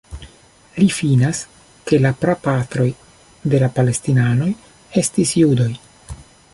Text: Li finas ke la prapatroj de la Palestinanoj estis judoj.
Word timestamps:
Li 0.77 0.87
finas 0.99 1.41
ke 1.91 1.99
la 2.07 2.11
prapatroj 2.23 2.87
de 3.55 3.61
la 3.65 3.71
Palestinanoj 3.79 4.51
estis 5.05 5.39
judoj. 5.45 5.73